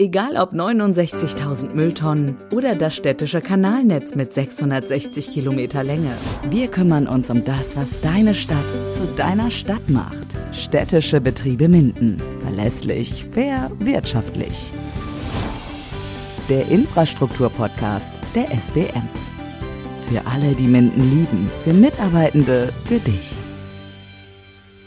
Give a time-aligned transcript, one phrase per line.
[0.00, 6.16] Egal ob 69.000 Mülltonnen oder das städtische Kanalnetz mit 660 Kilometer Länge.
[6.48, 10.26] Wir kümmern uns um das, was deine Stadt zu deiner Stadt macht.
[10.52, 12.16] Städtische Betriebe Minden.
[12.40, 14.72] Verlässlich, fair, wirtschaftlich.
[16.48, 19.06] Der Infrastrukturpodcast der SBM.
[20.08, 23.34] Für alle, die Minden lieben, für Mitarbeitende, für dich.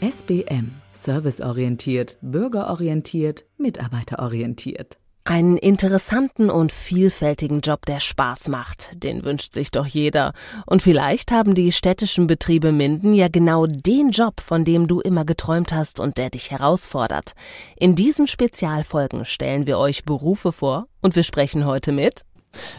[0.00, 0.72] SBM.
[0.92, 4.98] Serviceorientiert, bürgerorientiert, mitarbeiterorientiert.
[5.26, 10.34] Einen interessanten und vielfältigen Job, der Spaß macht, den wünscht sich doch jeder.
[10.66, 15.24] Und vielleicht haben die städtischen Betriebe Minden ja genau den Job, von dem du immer
[15.24, 17.32] geträumt hast und der dich herausfordert.
[17.76, 22.26] In diesen Spezialfolgen stellen wir euch Berufe vor und wir sprechen heute mit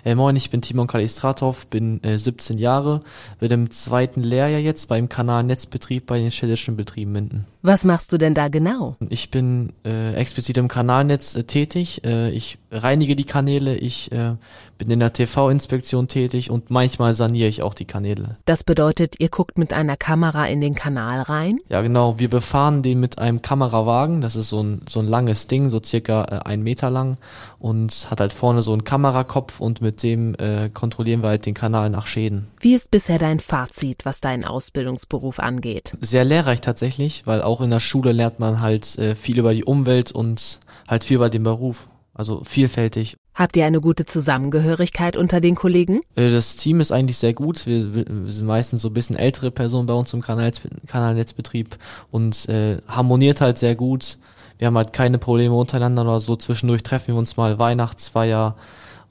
[0.04, 3.02] äh, moin, ich bin Timon Kalistratov, bin äh, 17 Jahre,
[3.40, 7.46] bin im zweiten Lehrjahr jetzt beim Kanal Netzbetrieb bei den städtischen Betrieben Minden.
[7.62, 8.96] Was machst du denn da genau?
[9.10, 12.04] Ich bin äh, explizit im Kanalnetz äh, tätig.
[12.06, 14.36] Äh, ich reinige die Kanäle, ich äh,
[14.78, 18.38] bin in der TV-Inspektion tätig und manchmal saniere ich auch die Kanäle.
[18.46, 21.60] Das bedeutet, ihr guckt mit einer Kamera in den Kanal rein?
[21.70, 22.20] Ja, genau.
[22.20, 24.22] Wir befahren den mit einem Kamerawagen.
[24.22, 27.18] Das ist so ein, so ein langes Ding, so circa äh, ein Meter lang
[27.58, 31.54] und hat halt vorne so einen Kamerakopf und mit dem äh, kontrollieren wir halt den
[31.54, 32.48] Kanal nach Schäden.
[32.60, 35.94] Wie ist bisher dein Fazit, was deinen Ausbildungsberuf angeht?
[36.00, 39.66] Sehr lehrreich tatsächlich, weil auch in der Schule lernt man halt äh, viel über die
[39.66, 41.90] Umwelt und halt viel über den Beruf.
[42.14, 43.18] Also vielfältig.
[43.34, 46.02] Habt ihr eine gute Zusammengehörigkeit unter den Kollegen?
[46.16, 47.66] Äh, das Team ist eigentlich sehr gut.
[47.66, 50.52] Wir, wir sind meistens so ein bisschen ältere Personen bei uns im Kanal,
[50.88, 51.76] Kanalnetzbetrieb
[52.12, 54.18] und äh, harmoniert halt sehr gut.
[54.58, 56.38] Wir haben halt keine Probleme untereinander oder so.
[56.38, 58.56] Zwischendurch treffen wir uns mal Weihnachtsfeier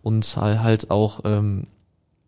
[0.05, 1.65] und halt auch ähm,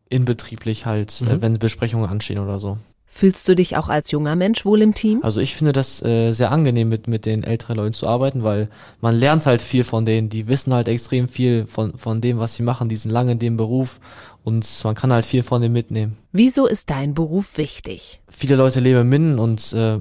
[0.09, 1.31] inbetrieblich halt, äh, mhm.
[1.31, 2.79] äh, wenn Besprechungen anstehen oder so.
[3.09, 5.21] Fühlst du dich auch als junger Mensch wohl im Team?
[5.23, 8.69] Also ich finde das äh, sehr angenehm, mit, mit den älteren Leuten zu arbeiten, weil
[9.01, 10.29] man lernt halt viel von denen.
[10.29, 12.89] Die wissen halt extrem viel von, von dem, was sie machen.
[12.89, 14.01] Die sind lange in dem Beruf
[14.45, 16.19] und man kann halt viel von denen mitnehmen.
[16.33, 18.21] Wieso ist dein Beruf wichtig?
[18.29, 20.01] Viele Leute leben in Minden und äh,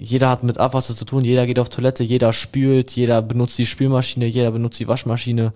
[0.00, 3.66] jeder hat mit Abwasser zu tun, jeder geht auf Toilette, jeder spült, jeder benutzt die
[3.66, 5.52] Spülmaschine, jeder benutzt die Waschmaschine.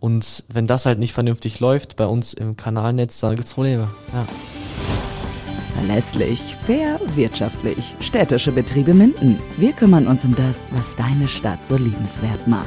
[0.00, 3.88] Und wenn das halt nicht vernünftig läuft bei uns im Kanalnetz, dann gibt's Probleme.
[4.12, 4.26] Ja.
[5.74, 7.94] Verlässlich, fair, wirtschaftlich.
[8.00, 9.38] Städtische Betriebe Minden.
[9.56, 12.66] Wir kümmern uns um das, was deine Stadt so liebenswert macht.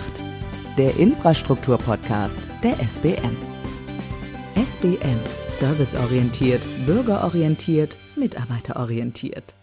[0.78, 3.38] Der Infrastruktur-Podcast der SBM.
[4.56, 5.19] SBM.
[5.50, 9.58] Serviceorientiert, bürgerorientiert, mitarbeiterorientiert.